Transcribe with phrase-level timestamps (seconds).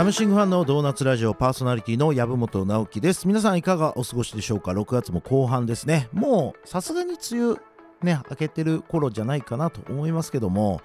[0.00, 3.28] サムシングファンのドーナツラジオパーソナリティの籔本直樹です。
[3.28, 6.08] 皆さんいかがお過ごしでしょうか？6月も後半ですね。
[6.14, 7.56] もうさすがに梅雨
[8.02, 10.80] ね明けてる頃じゃないかなと思いますけども、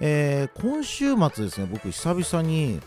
[0.00, 2.80] えー今週末ですね僕久々に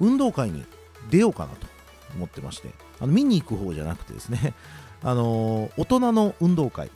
[0.00, 0.66] 運動会に
[1.10, 1.66] 出ようかなと
[2.14, 2.68] 思ってまして。
[3.00, 4.52] あの見に行く方じゃなくてですね。
[5.02, 6.90] あのー大人の運動会。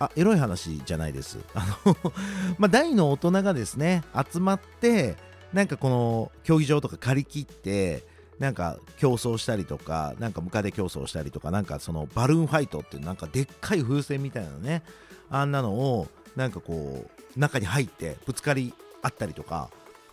[0.00, 1.38] あエロい話じゃないです。
[1.54, 1.96] あの
[2.58, 8.04] まあ大の大人がですね集まってなんかこの競技場とか借り切って
[8.38, 14.82] なんか競争したりとかなんかムカデ競争したりとかなんかそのバルーンファイトっていうなんかでっかい風船みたいなね
[15.30, 19.70] あんなのをなんかこう中に入ってぶつかり合ったりとか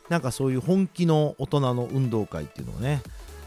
[0.09, 3.01] なんかそういう本気の大人の運動会っていうのをね、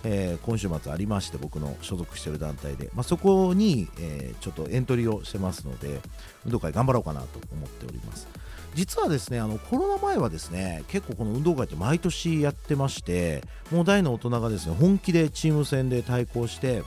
[0.05, 6.01] えー今週末ありまして僕の所属してる団体で、まあ、そこに、えーちょっとエントリーをしてますので
[6.45, 8.29] 運動会頑張ろうかなと思っております。
[8.75, 16.83] 実はですねあのコロナ前はですね結構この運動会って毎年やってましてもう大の大人がですね本気でチーム戦で対抗して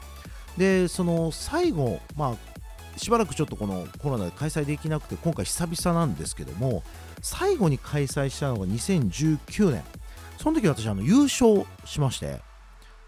[0.57, 2.51] でその最後まあ
[2.97, 6.83] しばらくちょっとこのコロナで開催できなくて今回久々なんですけども
[7.21, 9.83] 最後に開催したのが2019年
[10.41, 12.39] その時私あの優勝しまして、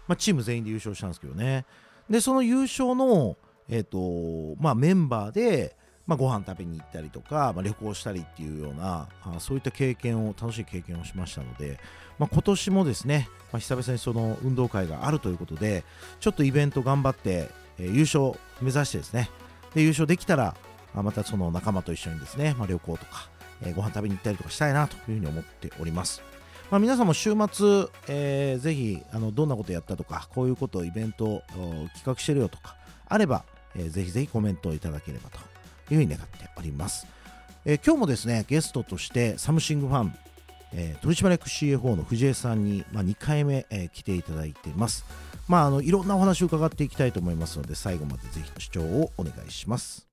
[0.06, 1.66] まあ、チーム全員で優勝したんですけどね。
[2.08, 3.36] でその優勝の、
[3.68, 11.78] えっとまあ、メンバーで、まあ、ご飯食べに行ったりとか、まあ、旅行したりっていうようなあそういった経験を楽しい経験をしましたので、
[12.18, 15.84] まあ、今年もですね、まあ、久々にその運動会があるということで
[16.20, 19.30] ちょっとイベント頑張って、えー優勝目指してですね
[19.74, 20.54] で優勝できたら
[20.94, 23.28] あまたその仲間と一緒にですね、まあ、旅行とか、
[23.62, 26.22] えーご飯食べに行ったりとかしたいなというふうに思っております。
[26.70, 35.38] まあ、皆さんも週末、えーぜひあのどんなことやったとかこういうことをイベント企画してるよとかあれば、えーぜひぜひコメントをいただければと
[35.94, 37.06] いうふうに願っております、
[37.64, 40.14] え今日もですねゲストとしてサムシングファン、
[40.72, 45.04] えー取締役 CFO の藤江さんに、まあ、2回目、えー来ていただいています。
[45.48, 50.08] まああのいろんなお話を伺っていきたいと思いますので最後までぜひ視聴をお願いします。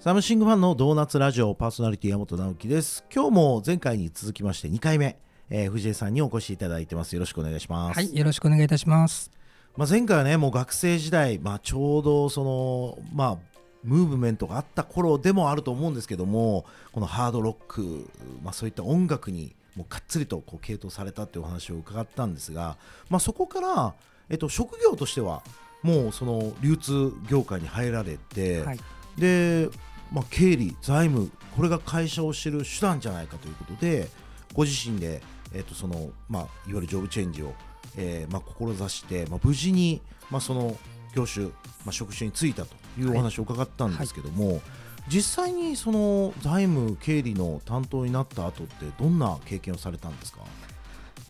[0.00, 3.04] サムシングファンのドーナツラジオパーソナリティ山本直樹です。
[3.12, 5.18] 今日も前回に続きまして2回目、
[5.50, 7.14] えー藤江さんにお越しいただいてます。
[7.14, 7.96] よろしくお願いします。
[7.96, 9.35] はい、よろしくお願いいたします。
[9.76, 18.08] まあ、前回はねもう学生時代、まあ、ちょうどそのまあムーブメントがあった頃でもあると思うんですけどもこのハードロック、
[18.42, 22.78] まあ、そういった音楽にもうがっつりとこう傾倒されたっていうお話を伺ったんですが、
[23.10, 23.94] まあ、そこから、
[24.28, 25.42] えっと、職業としては
[25.82, 28.78] もうその流通業界に入られて、はい、
[29.18, 29.68] で、
[30.10, 34.08] まあ、経理財務これが会社を知る手段じゃないかということで
[34.54, 35.20] ご自身で、
[35.56, 37.54] えっとそのまあ、いわゆるジョブチェンジを、
[37.96, 40.76] えーまあ、志して、まあ、無事に、まあ、その
[41.14, 41.52] 業種、ま
[41.88, 44.60] あ、職種に就いたというお話を伺ったんですけども、
[45.08, 50.40] 実際にその財務経理の担当になった後ってどんな経験をされたんですか？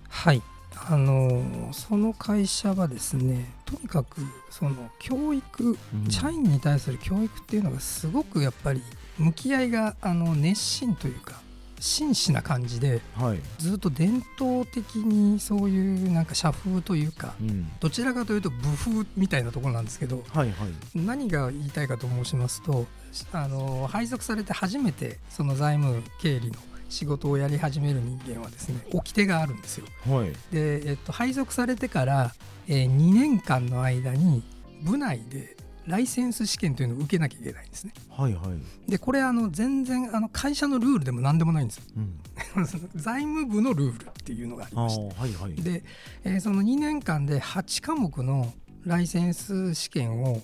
[0.09, 0.43] はい、
[0.89, 5.79] あのーその会社はですね、とにかくその教育、
[6.09, 8.83] 社員に対する教育っていうのがすごくやっぱり
[9.19, 11.41] 向き合いがあの熱心というか
[11.81, 20.55] 真摯な感じではい、ずっと伝統的にそういうなんか社風というかうん、どちらかというと武風みたいなところなんですけどはいはい。
[20.95, 22.87] 何が言いたいかと申しますと
[23.33, 26.57] あの配属されて初めてその財務経理の
[26.89, 29.87] 仕事をやり始める人間はですね掟があるんですよ。
[30.09, 30.33] はい。
[30.53, 32.33] で、えっと、配属されてから、
[32.69, 34.43] えー2年間の間に
[34.83, 35.56] 部内で
[35.87, 37.93] ライセンス試験というのを受けなきゃいけないんですね。
[38.11, 38.43] はいは
[38.87, 41.79] い、でこれあの全然あの会社のルールでも何でもないんです。
[41.79, 42.21] ようん、
[42.97, 45.15] 財務部のルールっていうのがありあまして。
[45.15, 45.55] ーはいはい。
[45.55, 45.85] で、
[46.25, 48.53] えーその2年間で8科目の
[48.85, 50.43] ライセンス試験を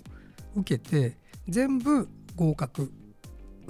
[0.56, 1.16] 受けて
[1.48, 2.92] 全部合格、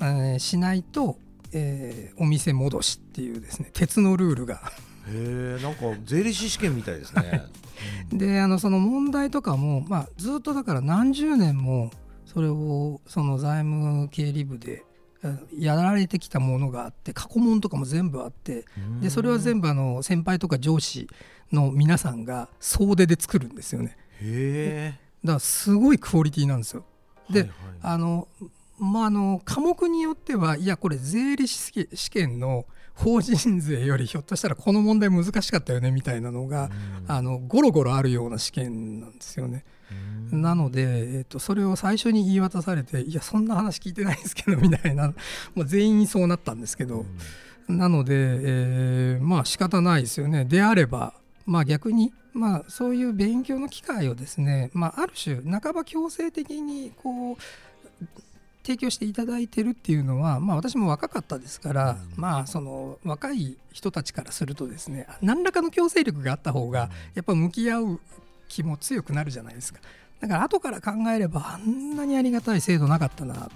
[0.01, 1.19] えーしないと、
[1.53, 4.61] えーお店戻しっていうですね鉄のルールが
[5.09, 7.45] へえんか税理士試験みたいですね、
[8.13, 11.91] であのその問題とかも、まあ、ずっとだから何十年も
[12.27, 14.85] それをその財務経理部で
[15.25, 21.09] あやられてきたものがあって過去問とかも全部あってうんでそれは全部あの先輩とか上司
[21.53, 23.97] の皆さんが総出で作るんですよね。
[24.21, 26.85] へえだからすごいクオリティなんですよ。
[27.31, 27.57] ではいはい。
[27.83, 28.29] あの
[28.79, 36.71] まああの科目によってはいやこれ税理士試験の法人税よりひょっとしたらこの問題難しかったよねみたいなのが、
[37.09, 39.65] あのゴロゴロあるような試験なんですよね。
[40.33, 40.43] うん。
[40.43, 45.09] なので、えっと、それを最初に言い渡されていやそんな話聞いてないですけどみたいな。
[45.55, 47.07] もう全員そうなったんですけど、
[47.69, 50.45] なので、えーまあ仕方ないですよね。
[50.45, 51.15] であれば、
[51.47, 57.37] まあ、逆に、まあ、そういう勉強の機会をですね、まあ、ある種半ば強制的にこう
[58.63, 62.21] 提供していただいてるっていうのは、まあ、私も若かったですから、うん。
[62.21, 68.01] まあその若い人たちからするとですね何らかの強制力があった方がやっぱ向き合う
[68.49, 69.81] 気も強くなるじゃないですか。
[70.21, 73.51] だから後から考えればあんなにありがたい制度なかったなと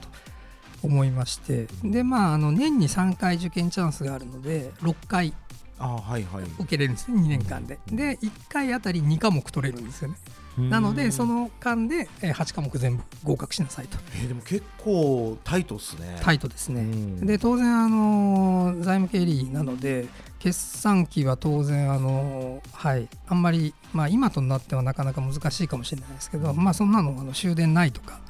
[0.83, 1.69] 思いまして。
[1.85, 5.33] でまああの年に3回受験チャンスがあるので6回
[5.79, 6.45] あはいはい。
[6.59, 7.79] 受けれるんですね2年間で。
[7.87, 10.17] で1回あたり2科目取れるんですよね
[10.59, 13.99] なのでその間でえー8科目全部合格しなさいと。
[14.15, 16.17] えーでも結構タイトっすね。
[16.23, 16.81] タイトですね。
[16.81, 17.27] うん。
[17.27, 20.07] で当然あの財務経理なので
[20.39, 23.09] 決算期は当然あのはい。
[23.29, 28.21] あんまりまあ今となってはなかなか難しいかもしれないですけどまあそんなのあの終電ないとか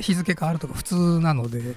[0.00, 1.74] 日付変わるとか普通なので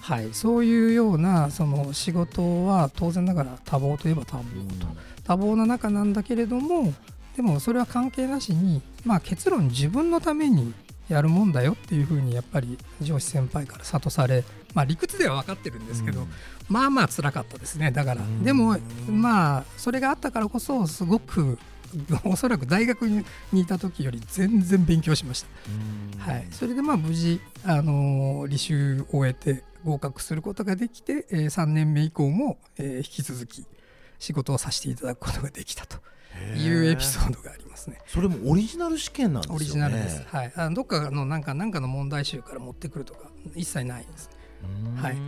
[0.00, 0.28] はい。
[0.32, 4.42] そういうようなその仕事は当然ながら多忙といえば多忙
[4.80, 4.86] と。
[5.24, 6.94] 多忙な中なんだけれども
[7.36, 10.74] でもそれは関係なしに、まあ、結論自分のために
[11.08, 14.44] やるもんだよっていうふうにやっぱり上司先輩から諭され、
[14.74, 16.26] まあ、理屈では分かってるんですけど、
[16.68, 17.90] まあまあ辛かったですね。
[17.90, 18.44] だから、うん。
[18.44, 18.76] でも
[19.10, 21.58] まあそれがあったからこそすごく
[22.22, 23.24] おそらく大学に
[23.54, 25.46] いた時より全然勉強しまし
[26.18, 33.64] た、はい、それでまあ無事、あのー履修を終えて合格することができて、えー3年目以降も、えー引き続き
[34.18, 35.96] 仕事をさせていただくことができたと
[36.56, 37.98] いうエピソードがありますね。
[38.06, 40.22] それもオリジナル試験なんですよねオリジナルです。
[40.28, 44.30] はい、あのどっかのなんかなんかの問題集から持ってくるとか一切ないです。
[44.96, 45.18] はいい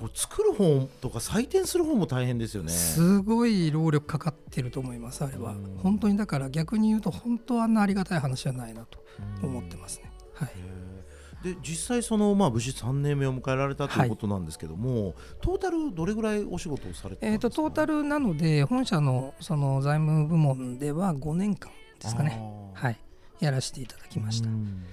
[0.00, 8.98] こう作る方とか採点する方も大変ですよねすごい労力かかってると思いますあれはうん本当にだから逆に言うと本当はあんなありがたい話じゃないなと
[9.42, 10.10] 思ってますね。
[10.44, 10.70] はい。
[11.42, 17.50] で実際そのまあ無事3年目を迎えられたということなんですけども、トータルどれぐらいお仕事をされてえー、ですか？
[17.50, 22.38] とトータルなので本社のその財務部門では5年間ですかね、
[22.74, 22.98] はい、
[23.40, 24.50] やらせていただきました。
[24.50, 24.52] う。
[24.52, 24.84] ん。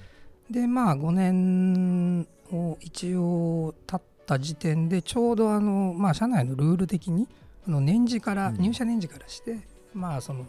[0.50, 7.28] でまあ5年を一応経った時点でちょうどあの、まあ、社内のルール的に
[7.66, 8.56] あの年次から、うん。
[8.56, 9.58] 入社年次からして
[9.92, 10.46] まあその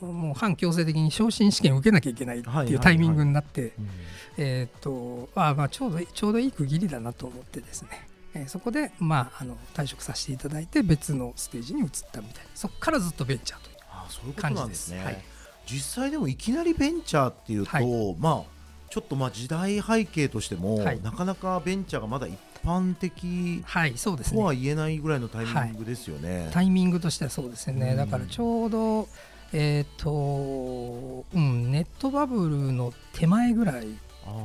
[0.00, 3.88] もう反強制的に昇進試験を受けなきゃいけないってはいはいはいいうタイミングになって、うん
[4.36, 7.88] えー、とあまあちょうどちょうどいい区切りだなと思ってですね、
[8.34, 12.50] えーそこで、まあ、あの退職させていただいて別のステージに移ったみたいな。
[12.54, 14.98] そこからずっとベンチャーというあーそういうことなんですね。
[15.02, 15.34] 感じです
[15.66, 18.16] 実際でもいきなりベンチャーっていうと、はい。
[18.18, 18.54] まあ
[18.90, 21.00] ちょっとまあ時代背景としても、はい。
[21.00, 24.40] なかなかベンチャーがまだ一般的はいそうですね。
[24.40, 26.50] とは言えないぐらいのタイミングですよね。
[26.52, 29.08] タイミングとしてはそうですよね、うんだからちょうど
[29.56, 33.86] えっ、とうんネットバブルの手前ぐらい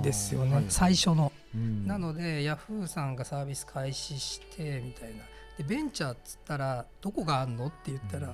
[0.03, 1.87] ですよね、はい最初の、うん。
[1.87, 5.23] なのでヤフーさんがサービス開始してみたいな。
[5.57, 8.33] でベンチャーっつったらどこがあんのって言ったら、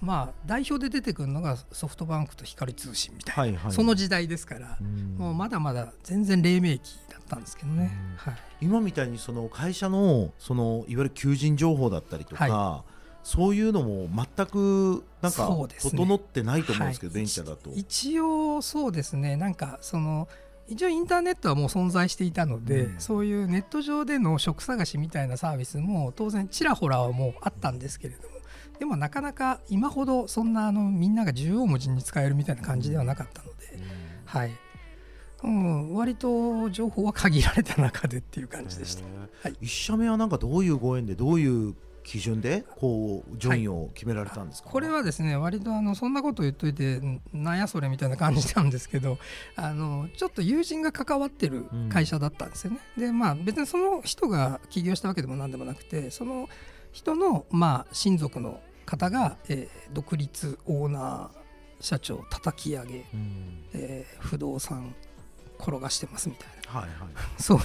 [0.00, 5.16] まあ代表で出てくるのがソフトバンクと光通信みたいな、はいはい、その時代ですからう、ん。
[5.16, 8.16] もうまだまだ全然黎明期だったんですけどね、うん。
[8.16, 12.84] はい、今みたいにその会社のそのいわゆる求人情報だったりとか、は
[13.26, 15.48] そういうのも全くなんか
[15.80, 17.22] 整ってないと思うんですけど、はい。
[17.22, 17.70] ベンチャーだと。
[17.74, 19.34] 一応そうですね。
[19.34, 20.28] なんかその
[20.68, 23.00] 一応インターネットはもう存在していたので、うん。
[23.00, 28.36] そういうネット上での職探しみたいなサービスも当然ちらほらはもうあったんですけれども
[28.78, 33.54] でもなかなか今ほどそんなあのみんなが縦横文字に使えるみたいな感じではなかったので、
[34.24, 34.52] はい、
[35.42, 39.02] うん、割と情報は限られた中でっていう感じでした。
[39.42, 39.56] はい。
[39.62, 41.74] 一社目はなんかどういうご縁でどういう
[42.06, 49.18] 基準でこう順位を決められたんですか、これはですね割とあのそんなこと言っといてんなんやそれみたいな感じなんですけど
[49.56, 52.78] あのちょっと友人が関わってる会社だったんですよね。
[52.96, 56.48] でまあ別にその人が起業したわけでも何でもなくてその
[56.92, 61.30] 人のまあ親族の方が、えー独立オーナー
[61.80, 63.64] 社長叩き上げ、うん。
[63.74, 64.94] えー不動産
[65.58, 66.80] 転がしてますみたいな。
[66.80, 67.08] はいはい。
[67.42, 67.64] そういう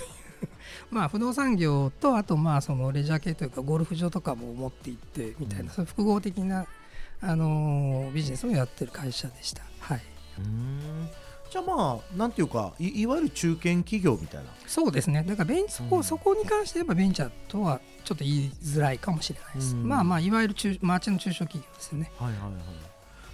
[0.90, 5.86] まあ不動産業とあとまあそのレジャー系というかゴルフ場とかも持っていってみたいな、うん。
[5.86, 6.66] 複合的な、
[7.22, 9.64] あのービジネスをやってる会社でした。
[9.80, 10.02] はい、
[10.40, 11.10] うーん。
[11.50, 14.50] じゃあまあなんていうかいいわゆる中堅企業みたいな。
[14.68, 15.24] そうですね。
[15.24, 19.76] だからベンそこ,、うんそこに関して言えばベンチャーとはちょっと言いづらいかもしれないです。
[19.76, 19.88] うん。
[19.88, 22.12] まあまあいわゆる中町の中小企業ですよね。
[22.18, 22.52] はいはいはい。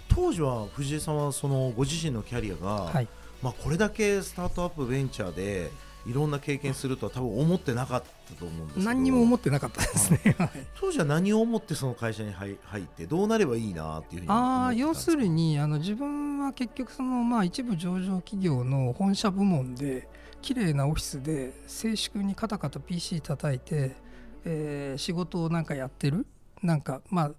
[0.08, 3.08] 当時は藤井さんはそのご自身のキャリアが、はい、
[3.40, 5.70] まあ、これだけスタートアップベンチャーで
[6.06, 8.86] いろんな経験するとは多分思ってなかったと思うんですけど。
[8.86, 10.36] 何にも思ってなかったですね。
[10.38, 10.50] はい。
[10.80, 20.08] 当時は何を思ってその会社に入入ってどうなればいいなっていうふうに思あ要するにあの自分は結局その、まあ、一部上場企業の本社部門で
[20.40, 23.96] 綺麗なオフィスで静粛にカタカタ PC 叩いて、
[24.44, 26.26] えー仕事をなんかやってる。
[26.62, 27.30] なんかまあ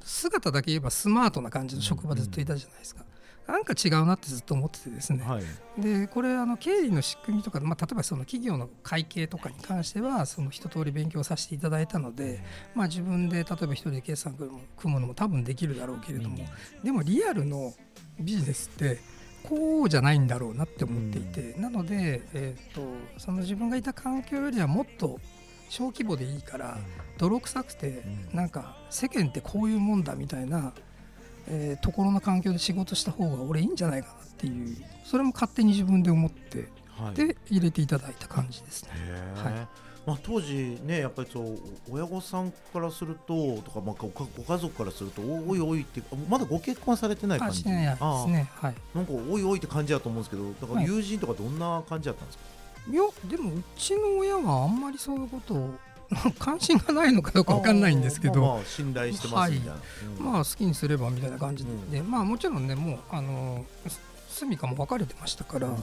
[0.00, 3.04] 姿だけ言えばスマートな感じの職場でずっといたじゃないですか。
[3.48, 5.82] なんか違うなってずっと思っててですね、はい。
[5.82, 12.40] でこれあの経理の仕組みとか、まあ、例えばその企業の会計とかに関してはその一通り勉強させていただいたので、
[12.74, 16.38] まあ、自分で例えば一人で決算組むのも多分できるだろうけれども、
[16.84, 17.72] でもリアルの
[18.20, 18.98] ビジネスって
[19.42, 22.82] こうじゃないんだろうなって思っていて、なので、えー、と
[23.16, 25.18] その自分がいた環境よりはもっと
[25.70, 26.76] 小規模でいいから
[27.16, 28.36] 泥臭くてうん。
[28.36, 30.74] なんか世間ってこういうもんだみたいな、
[31.48, 37.14] えーところの環境で仕事した方が俺いいんじゃないかなっていうそれも勝手に自分で思ってはい。
[37.14, 38.90] で入れていただいた感じですね。
[39.34, 39.52] はい。
[40.06, 41.58] まあ、当時ねやっぱりそう
[41.90, 47.62] 親御さんからするととか、まあ、ご家族からするとおいおいってまだご結婚はされてない感じ？
[47.62, 48.50] ですあね。
[48.54, 48.74] はい。
[48.94, 50.86] あなんかおいおいって感じだと思うんですけどだからはい。
[50.86, 52.44] 友人とかどんな感じだったんですか、
[52.90, 55.74] いやでもうちの親はあんまりそういうことを
[56.38, 59.76] 関心がないのかどうかわかんないんですけど、まあまあ信頼してますみたいな、
[60.18, 60.32] うん。
[60.32, 64.00] まあ好きにすればみたいな感じで、まあもちろんねもうあのす
[64.40, 65.76] 住みかも分かれてましたから、うん。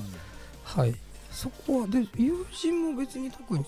[0.64, 0.96] はい。
[1.32, 3.66] そこはで友人も別に特に。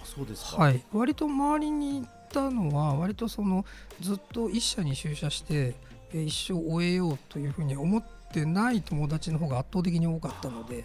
[0.00, 0.84] あそうですか、はい。
[0.92, 3.64] 割と周りにいたのは割とその
[4.00, 5.74] ずっと一社に就社して
[6.12, 10.84] えー一生終えようというふうに思ってない友達の方が圧倒的に多かったので、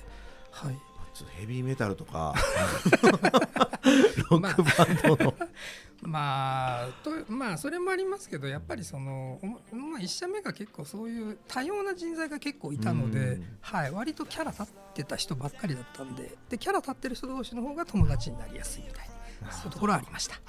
[0.51, 0.77] はい、
[1.17, 2.35] ちょっとヘビーメタルとか
[4.29, 5.33] ロックバンドの、
[6.03, 19.09] まあとまあそれもありますけどやっぱりその、おまあ、1社目が結構そういう多様な人材が結構いたのでうん、はい、割とキャラ立ってた人ばっかりだったんででキャラ立ってる人同士の方が友達になりやすいみたい
[19.43, 20.39] なそういうところはありました。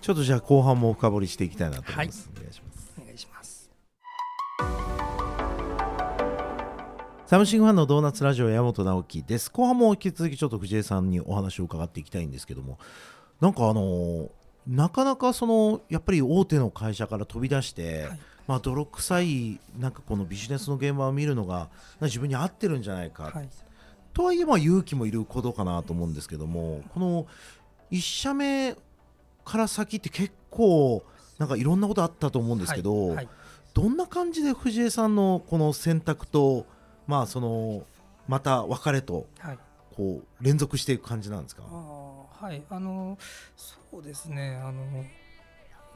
[0.00, 2.67] ちょっとじゃあ後半も深掘りしていきたいなと思います、お願いします
[7.28, 9.50] サムシングファンのドーナツラジオ山本直樹です。
[9.50, 12.78] 後半も引き続きちょっと藤江さんにお話を伺っていきたいんですけども。
[13.38, 14.30] なんかあのー
[14.66, 18.20] なかなかそのやっぱり大手の会社から飛び出して、はい。
[18.46, 21.68] まあ、泥臭いなんかこのビジネスの現場を見るのが
[22.00, 23.48] 自分に合ってるんじゃないか、はい。
[24.14, 27.26] とはいえまあ勇気もいることかなと思うんですけどもこの
[27.90, 28.74] 1社目
[29.44, 31.04] から先って結構
[31.36, 33.16] なんかいろんなことあったと思うんですけど、はい。
[33.16, 33.28] はい。
[33.74, 36.64] どんな感じで藤江さんのこの選択と
[37.08, 37.82] まあその
[38.28, 39.58] また別れとはい。
[39.96, 41.64] こう連続していく感じなんですか？
[41.66, 42.62] あーはい。
[42.70, 43.18] あの
[43.56, 44.60] そうですね。
[44.62, 45.04] あの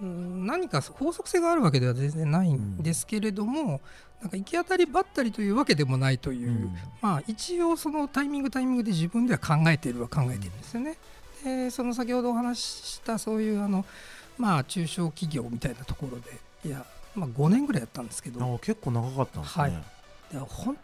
[0.01, 3.81] うん何か法則性があるわけでは全然ないんですけれども、
[4.21, 6.77] なんか行き当たりばったりというわけでもないという、うん。
[7.01, 10.97] まあ一応そのタイミングタイミングで自分では考えているは考えているんですよね。
[11.45, 12.63] でその先ほどお話し
[12.95, 13.85] したそういうあの
[14.37, 18.45] まあ中小企業みたいなところでいやまあ5年ぐらいやったんですけど。
[18.45, 19.73] あ結構長かったんですね、はい。
[20.33, 20.77] で本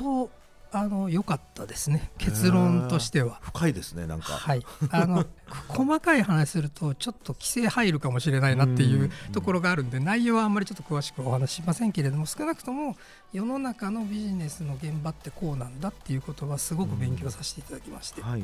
[0.00, 0.30] 当
[0.72, 3.40] あの良かったですね結論としては。
[3.42, 5.26] 深いですねなんか、はい、あの
[5.68, 12.96] 細かい話するとちょっと規制入るかもしれないなっていうところがあるんで内容はあんまりちょっと詳しくお話ししませんけれども少なくとも
[13.32, 18.22] 世の中のビジネスの現場ってこうなんだっていうことはすごく勉強させていただきまして。
[18.22, 18.42] はい。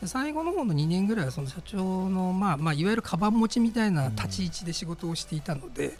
[0.00, 5.98] で最後の方の2年ぐらいはその社長の、まあまあ、いわゆるカバン持ちみたいな立ち位置で仕事をしていたので、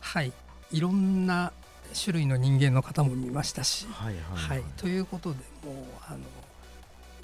[0.00, 0.32] はい、
[0.70, 1.52] いろんな
[1.94, 3.86] 種類の人間の方も見ましたし。
[3.90, 5.74] はいはいはい、ということでもう
[6.06, 6.18] あの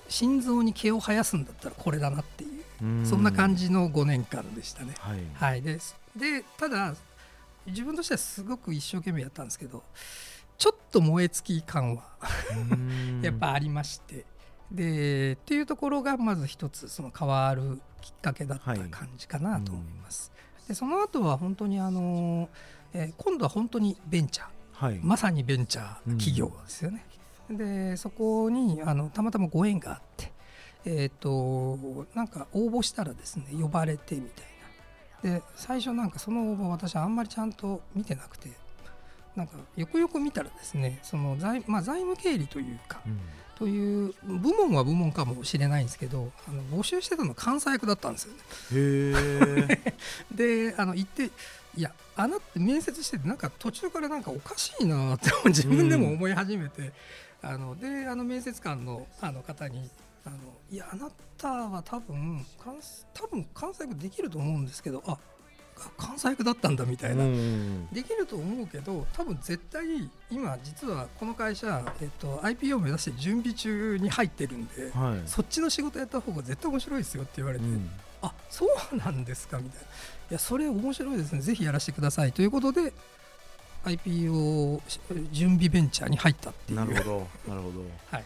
[0.09, 3.07] 心臓に毛を生やすんだったらこれだなっていううん。
[3.07, 4.95] そんな感じの5年間でしたね。
[4.99, 5.79] はい、はい、で
[6.17, 6.95] でただ
[7.67, 9.83] 自分としてはすごく一生懸命やったんですけど
[10.57, 12.03] ちょっと燃え尽き感は
[12.71, 13.21] うん。
[13.23, 14.25] やっぱありまして、
[14.71, 20.33] でっていうところがまず一つその変わるきっかけだったはい感じかなと思います。
[20.67, 22.49] でその後は本当にあの、
[22.93, 25.87] えー今度は本当にベンチャーはいまさにベンチャー
[26.19, 27.05] 企業ですよね。
[27.51, 30.33] でそこにあのたまたまご縁があって、
[30.85, 34.43] えー、となんか応募したらですね呼ばれてみた
[35.29, 38.51] いなで最初なんかその応募私あんまりちゃんと見てなくて
[39.35, 43.19] なんかよくよく見たらですねその財,、まあ、財務経理というかうん
[43.59, 48.41] という部門は部門かもしれないんですけどあの募集してたの関西役だったんですよね。
[48.73, 49.95] へえ
[50.71, 51.31] であの行って
[51.79, 56.91] いやあなた面接しててなんか途中からなんかおかしいなって自分でも思い始めて、
[57.41, 59.89] あのであの面接官のあの方に
[60.25, 60.37] あの
[60.73, 62.75] 「いやあなたは多分関
[63.15, 65.17] 多分関西区できると思うんですけどあ
[65.97, 67.23] 関西区だったんだ」みたいな。
[67.23, 75.29] うんできると思うけど多分絶対今実はこの会社、えっと、IPO を目指して準備中に入ってるんではい。
[75.29, 77.89] そっちの仕事やった方が絶対面白いですよって言われて、うん
[78.23, 79.87] あそうなんですかみたいな。
[79.87, 79.89] い
[80.31, 81.41] や、それ面白いですね。
[81.41, 82.33] ぜひやらせてください。
[82.33, 82.93] ということで、
[83.85, 84.81] IPO
[85.33, 86.79] 準備ベンチャーに入ったっていう。
[86.79, 88.25] なるほどなるほどはい、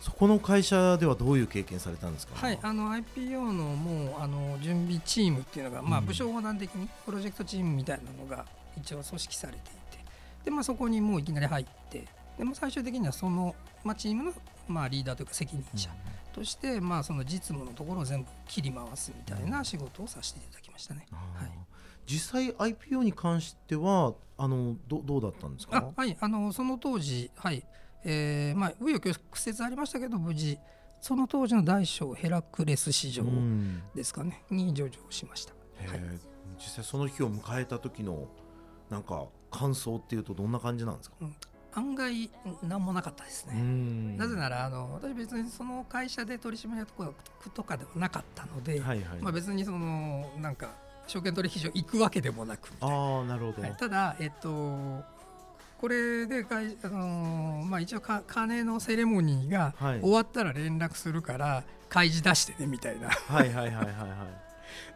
[0.00, 2.34] そこの会社ではどういう経験されたんですか？
[2.34, 8.44] はい、あの IPO のもうあの準備チームっていうのが、まあ、うん部署横断的にプロジェクトチームみたいなのが
[8.76, 9.62] 一応組織されてい
[9.96, 10.04] て
[10.44, 12.04] で、まあ、そこにもういきなり入って
[12.36, 14.32] でも最終的にはその、まあ、チームの、
[14.68, 15.88] まあ、リーダーというか責任者
[16.36, 21.06] として、まあ、その実務のところを全部切り回すみたいな仕事をさせていただきましたね。
[21.10, 21.50] はい。
[22.06, 25.92] 実際 IPO に関してはあのどどうだったんですか？
[25.96, 26.16] はい。
[26.20, 27.64] あのその当時はい。
[28.08, 30.58] えーまあ紆余曲折ありましたけど無事
[31.00, 33.24] その当時の大小ヘラクレス市場
[33.96, 35.54] ですかね、に上場しました、
[35.86, 36.00] はい、
[36.56, 38.28] 実際その日を迎えた時の
[38.90, 41.34] なんか感想っていうとどんな感じなんですか、うん、
[41.76, 42.30] 案外
[42.62, 44.16] 何もなかったですね。
[44.16, 47.14] なぜならあの私別にその会社で取締役
[47.54, 50.70] とかではなかったので、はいはい、まあ、別にそのなんか
[51.06, 55.04] 証券取引所行くわけでもなくあなるほど、はい、ただえっと
[55.78, 63.10] これでかい、あのー、まあ、一応か金のセレモニーが終わったら連絡するから開示出してねみたいな。
[63.10, 64.45] はいはいはいはいはい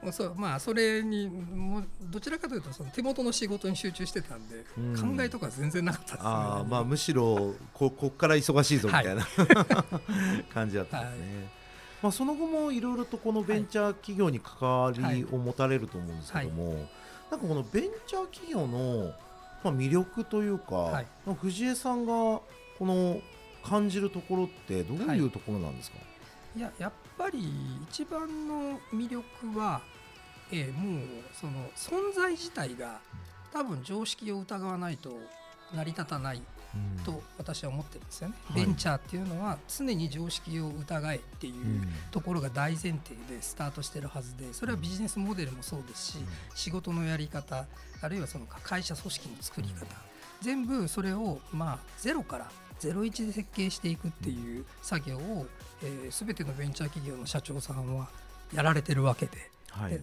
[0.02, 6.25] もうそうまあそれにもうどちらかというとその手元の仕事に集中してたんで、うん、考えとか全然なかったですね。
[6.25, 10.00] あまあむしろここっから忙しいぞみたいな、は
[10.40, 11.60] い、 感じだったんですね、はい。
[12.02, 16.88] まあ、その後もいろいろとこのベンチャー企業に関わりを持たれると思うんですけども、はい、
[17.30, 19.12] なんかこのベンチャー企業の、
[19.62, 21.06] まあ、魅力というか、はい、
[21.40, 22.42] 藤江さんがこ
[22.80, 23.20] の
[23.62, 26.04] 感じるところってどういうところなんですか、は
[26.56, 27.52] い、いややっぱり
[27.90, 29.82] 一番の魅力は、
[30.50, 32.98] えー、もうその存在自体が
[33.52, 35.10] 多分常識を疑わないと
[35.74, 36.40] 成り立たない
[37.04, 41.54] と私は思ってるんですよね、うん、ベンチャーっていうのは常に常識を疑えっていう
[42.10, 46.18] ところが大前提でスタートしてるはずでそれはビジネスモデルもそうですし
[46.54, 47.66] 仕事のやり方
[48.00, 49.84] あるいはその会社組織の作り方
[50.40, 55.47] 全部それをまあゼロから01で設計していくっていう作業を、
[55.82, 58.09] えー、全てのベンチャー企業の社長さんは
[58.54, 59.50] やられてるわけで。
[59.70, 60.00] はい、で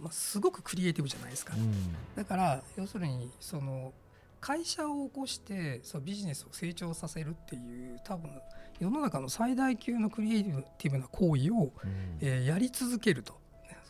[0.00, 3.92] まあ、すごくクリエイティブじゃないですか、うん、だから要するにその
[4.40, 8.30] 会社を起こしてそうビジネスを成長させるっていう多分
[8.78, 10.44] 世の中の最大級のクリエイ
[10.78, 13.39] ティブな行為を、うん、えー、やり続けると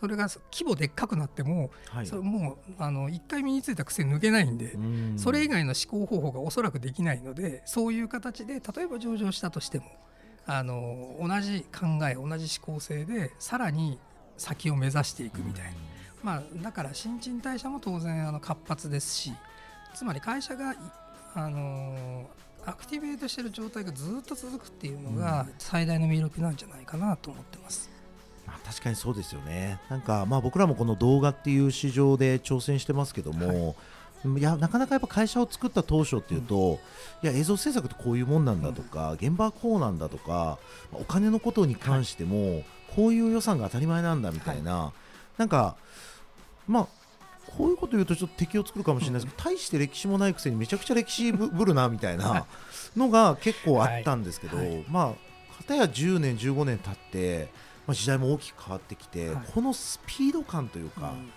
[0.01, 9.85] それが規模でっかくなっても、はい、それもうあの1回身についた癖抜けないんで、うん、それ以外の思考方法がおそらくできないのでそういう形で例えば上場したとしても
[10.47, 13.99] あの同じ考え同じ思考性でさらに
[14.39, 15.77] 先を目指していくみたいな、うん、
[16.23, 19.35] まあ、だから新陳代謝も当然あの活発ですし
[19.95, 20.75] つまり会社が
[21.35, 22.27] あの
[22.65, 28.00] アクティベートしてる状態がずっと続くっていうのが最大の魅力なんじゃないかなと思ってます。
[28.71, 29.81] まあ、確かにそうですよね。
[29.89, 33.77] なんかまあ僕らもこの動画っていう市場で挑戦してますけども、
[34.23, 36.79] はい、いやなかなかやっぱ会社を作った当初っていうと、
[37.23, 40.59] うん、いや映像制作ってこういうもんなんだとか、うん、現場はこうなんだとか
[40.93, 42.63] お金のことに関しても、
[42.95, 44.93] こういう予算が当たり前なんだみたいな、はい、
[45.39, 45.77] なんか
[46.69, 46.87] まあ
[47.57, 52.47] こういうこと言うとちょっと敵を作るかもしれないですけど、大して歴史もないくせにめちゃくちゃ歴史ぶるなみたいな
[52.97, 54.69] のが結構あったんですけど、はい。
[54.69, 57.49] はい、まあ片や10年15年経って、
[57.87, 61.31] まあ、時代も大きく変わってきて、はい、このスピード感というか、うん、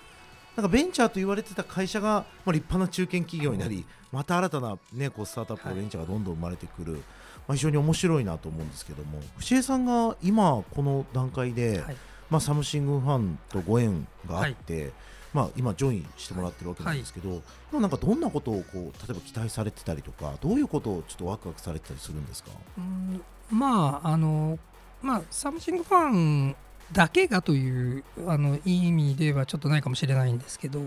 [0.55, 7.01] なんかベンチャーと言われてた会社が、まあ、立派な中堅企業になり、また新たな、ね、こうスタートアップのベンチャーがどんどん生まれてくる、
[7.47, 11.83] まあ、非常に面白いなと思うんですけども藤江さんが今この段階で、
[12.29, 14.91] まあ、サムシングファンとご縁があって、
[15.33, 17.35] まあ、今、ジョインしてもらってるわけなんですけど、は
[17.73, 22.51] い、なんかどんなことをこう例えば期待されてたりとかどういうことをちょっとワクワクされてたりするんですか？
[22.77, 24.59] うんまああの、
[25.03, 26.55] まあ、サムシングファン
[26.91, 30.79] だけがというあの意味ではちょっとないかもしれないんですけど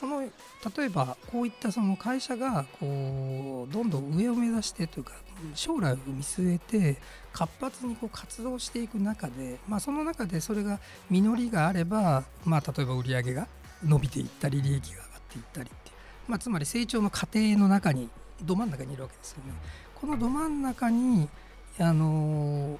[0.00, 5.12] この例えばこういったその会社がこうどんどん上を目指してというか
[5.54, 6.98] 将来を見据えて
[7.32, 10.78] 活発にこう活動していく中で、まあ、その中でそれが
[11.10, 13.48] 実りがあれば、まあ、例えば売り上げが
[13.84, 15.90] 伸びていったり利益が上がっていったりって、
[16.28, 18.08] まあ、つまり成長の過程の中に
[18.42, 19.52] ど真ん中にいるわけですよね。
[19.94, 21.28] このど真ん中に
[21.78, 22.78] あの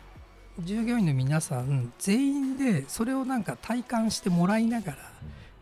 [0.66, 4.98] 従業員の皆さん全員でそれをなんか体感してもらいながら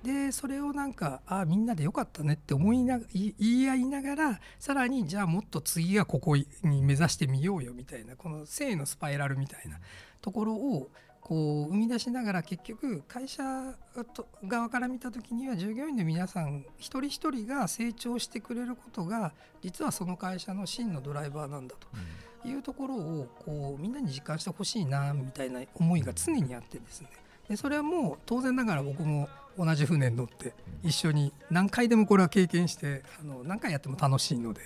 [0.03, 9.79] でそれをなんかあみんなでよかったねって思いな言い合いながらさらにじゃあもっと次はここに目指してみようよみたいなこの正のスパイラルみたいな
[10.23, 10.89] ところを
[11.21, 13.43] こう生み出しながら結局会社
[14.47, 21.89] 側から見た時には従業員の皆さん一人一人が成長してくれることが実はその会社の真のドライバーなんだと。
[22.45, 27.09] いうところをこうみんなに実感してほしいなみたいな思いが常にあってですね。
[27.49, 29.29] でそれはもう当然ながら僕も
[29.59, 30.53] 同じ船に乗って
[30.83, 34.61] 一緒に何回でもこれは経験してあの何回やっても楽しいので、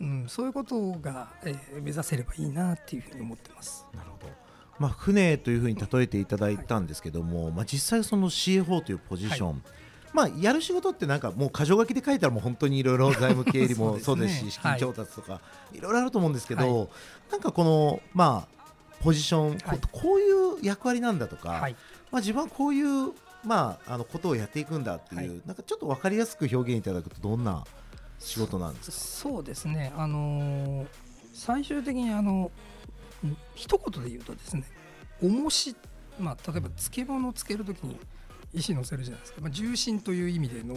[0.00, 3.86] うん、そういうことが、えー、目指せればいいなっていうふうに思ってます。
[3.94, 4.32] なるほど。
[4.78, 9.56] まあ、船というふうに例えていただいたんですけども、はい、まあ、実際その CFO というポジション、はい、
[10.12, 15.40] まあ、やる仕事ってなんかもう箇条書きで書いたらもう本当にいろいろ財務経理も そうですし資金調達とか
[15.72, 16.88] いろいろあると思うんですけど、
[17.30, 18.56] なんかこのまあ
[19.02, 19.58] ポジション、
[19.92, 21.68] こういう役割なんだとか、
[22.10, 23.12] まあ、自分はこういう
[23.44, 27.64] まああのことをやっていくんだっていう、なんかちょっと分かりやすく表現いただくとどんな
[28.18, 28.96] 仕事なんですか？
[28.96, 30.86] そうですね、あのー、
[31.34, 32.50] 最終的にあの
[33.54, 34.64] 一言で言うとですね
[35.22, 35.76] 重し、
[36.18, 37.98] まあ、例えば漬物をつけるときに
[38.56, 40.76] 石乗せるじゃないですか、まあ、重心という意味での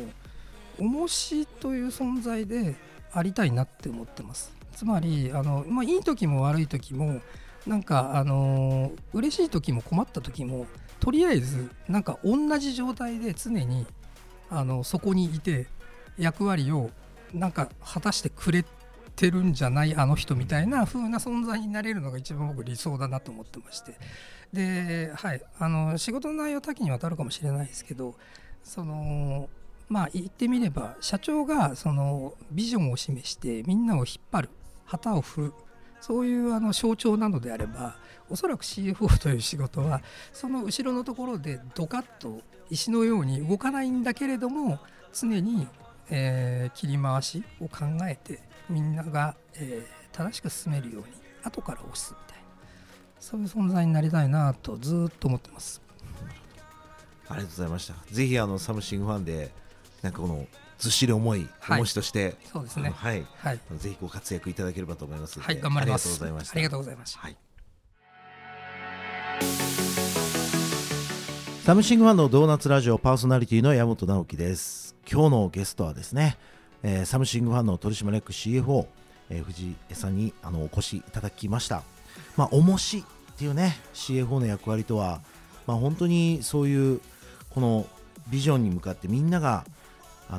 [0.78, 2.76] 重しという存在で
[3.12, 4.54] ありたいなって思ってます。
[4.76, 7.22] つまりあの、まあ、いい時も悪い時も
[7.66, 10.68] なんかあの嬉しい時も困った時も
[11.00, 13.86] とりあえずなんか同じ状態で常に
[14.50, 15.68] あのそこにいて
[16.18, 16.92] 役割を
[17.34, 18.64] なんか果たしてくれ
[19.20, 23.96] てるんじゃないあの人みたいな風な存在になれるのが一番僕理想だなと思ってまして。
[24.54, 28.16] で、はい、あの仕事の内容多岐にわたるかもしれないですけど
[28.64, 29.48] その
[29.90, 34.50] まあ言ってみれば社長がそのビジョンを示してみんなを引っ張る
[34.86, 35.54] 旗を振る
[36.02, 37.98] そういうあの象徴なのであれば
[38.30, 40.02] おそらく CFO という仕事は
[40.32, 44.80] その後ろのところでドカッと石のように動かないんだけれども
[45.14, 45.68] 常に、
[46.10, 52.44] えー、切り回しを考えてみんなが、えー、正しく進めるように後から押すみたいな
[53.20, 55.82] そういう存在になりたいなとずっと思ってます。
[57.28, 57.94] ありがとうございました。
[58.12, 59.52] ぜひあのサムシングファンで
[60.02, 60.48] なんかこの
[60.80, 62.92] ずっしり重い重しとして、そうですね。
[62.96, 66.08] はい、はい、ぜひご活躍いただければと思いますはい、頑張ります。
[66.08, 66.54] ありがとうございました。
[66.54, 67.20] ありがとうございました。
[67.20, 67.38] はい。
[71.66, 74.96] サムシングファンのドーナツラジオパーソナリティの山本直樹です。
[75.12, 76.38] 今日のゲストはですね、
[76.84, 78.88] えー、サムシングファンの取締役 CFO、
[79.30, 81.84] えー、藤江さんにあのお越しいただきました。
[82.36, 85.22] まあ、重しっていうね CFO の役割とは、
[85.68, 87.02] まあ、本当にそういう
[87.50, 87.86] この
[88.30, 89.66] ビジョンに向かってみんなが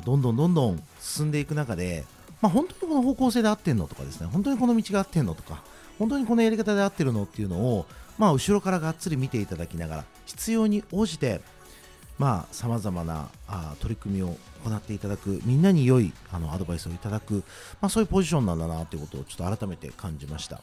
[0.05, 2.05] どんどんどんどん進んでいく中で、
[2.41, 5.63] まあ、本当にこの方向性で合ってんのとかですね本当にこの道が合ってんのとか
[5.99, 7.85] 本当にこのやり方で合ってるのっていうのを、
[8.17, 11.41] まあ、後ろからがっつり見ていただきながら必要に応じて
[12.51, 17.43] さまざ、まなあ取り組みを行っていただくみんなに良いあのアドバイスをいただく、
[17.81, 20.61] まあ、そういうポジションなんだなということをちょっと改めて感じました。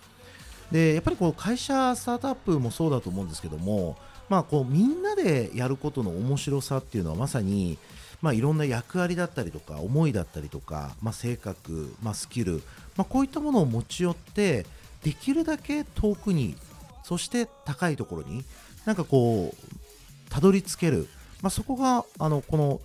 [0.71, 3.97] でやっぱりこう会社スタートアップもそうだと思うんですけども、
[4.29, 7.79] まあ、こうみんなでやることの面白さっていうのはまさに
[8.21, 12.63] まあ、いろんな役割だったりとか思いだったりとか、まあ、性格、まあ、スキル、
[12.97, 14.67] まあ、こういったものを持ち寄って
[15.03, 16.57] できるだけ遠くに
[17.05, 18.45] そして高いところに
[18.85, 21.09] なんかこうたどり着ける、
[21.43, 22.81] まあ、そこがあのこの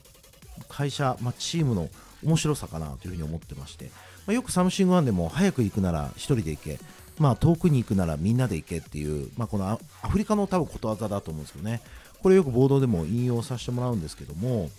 [0.70, 1.90] 会社、まあ、チームの
[2.24, 3.86] 面白さかなというふうに思ってまして、
[4.26, 6.80] まあ、よくサムシングワンでも早く行くなら1人で行け、
[7.20, 11.82] まあ、遠くに行くならみんなで行けっていう、まあ、このアフリカの多分ことわざだと思うんですけどね。
[12.22, 14.70] これよくボードでも引用させてもらうんですけども、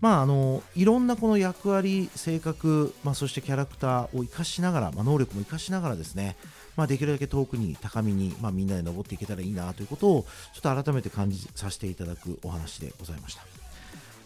[0.00, 6.36] まあ、あのいろんなこの役割、性格、まあ、そしてキャラクターを生かしながら、まあ、能力も生かしながらですね、
[6.76, 13.42] まあ、できるだけ遠くに高みに、まあ、みんなで登っていけたらいいなということをちょっと改めて感じさせていただくお話でございました。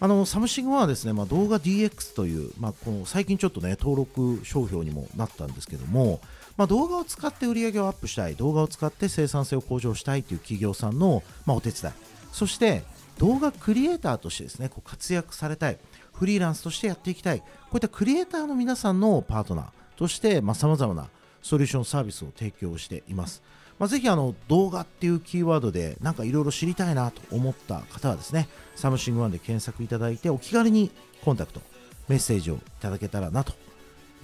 [0.02, 6.20] あのサムシングはですね、まあ、動画 DX という、まあ、この最近ちょっとね登録商標にもなったんですけども、
[6.56, 11.94] まあ、動画を使って売り上げをアップしたい動画を使って生産性を向上したいという企業さんの、まあ、お手伝い。
[12.32, 12.82] そして
[13.18, 15.78] 動画クリエイターとしてですねこう活躍されたい。
[16.14, 17.40] フリーランスとしてやっていきたい。
[17.40, 21.08] こういったクリエイターの皆さんのパートナーとしてさまざまな
[21.42, 23.42] ソリューションサービスを提供しています。
[23.78, 30.90] まあ、ぜひあの動画っていうキーワードでなんかいろいろ知りたいなと思った方はですね、サムシングワンで検索いただいてお気軽に
[31.24, 31.62] コンタクト、
[32.08, 33.54] メッセージをいただけたらなと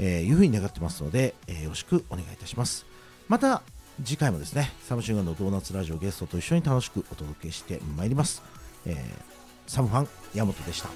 [0.02, 2.84] いうふうに願ってますので、えー、よろしくお願いいたします。
[3.28, 3.62] また
[4.04, 8.42] 次回もですね、サムシングワンのドーナツラジオゲストと一緒に楽しくお届けしてまいります。
[8.84, 8.96] えー、
[9.66, 10.88] サムファン山本でした。